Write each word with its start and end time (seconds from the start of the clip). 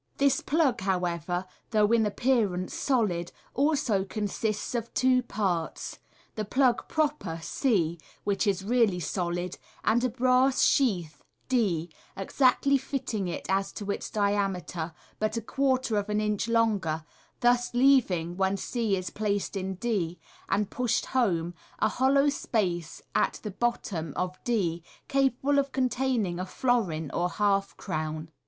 This 0.17 0.41
plug, 0.41 0.81
how 0.81 1.01
ever, 1.05 1.45
though 1.69 1.91
in 1.91 2.07
appearance 2.07 2.73
solid, 2.73 3.31
also 3.53 4.03
consists 4.03 4.73
of 4.73 4.91
two 4.95 5.21
parts— 5.21 5.99
the 6.35 6.43
plug 6.43 6.87
proper, 6.87 7.37
c, 7.39 7.99
which 8.23 8.47
is 8.47 8.63
really 8.65 8.99
solid, 8.99 9.59
and 9.83 10.03
a 10.03 10.09
brass 10.09 10.63
sheath, 10.63 11.23
d, 11.49 11.91
exactly 12.17 12.79
fitting 12.79 13.27
it 13.27 13.45
as 13.47 13.71
to 13.73 13.91
its 13.91 14.09
diameter, 14.09 14.91
but 15.19 15.37
a 15.37 15.41
quarter 15.43 15.97
of 15.97 16.09
an 16.09 16.19
inch 16.19 16.47
longer, 16.47 17.03
thus 17.41 17.71
leaving, 17.75 18.35
when 18.37 18.57
c 18.57 18.95
is 18.95 19.11
placed 19.11 19.55
in 19.55 19.75
d, 19.75 20.17
and 20.49 20.71
pushed 20.71 21.05
home, 21.05 21.53
a 21.77 21.87
hollow 21.87 22.27
space 22.27 23.03
at 23.13 23.39
the 23.43 23.51
bottom 23.51 24.13
of 24.15 24.35
d 24.43 24.81
capable 25.07 25.59
of 25.59 25.71
containing 25.71 26.39
a 26.39 26.45
florin 26.47 27.11
or 27.11 27.29
half 27.29 27.77
crown. 27.77 28.31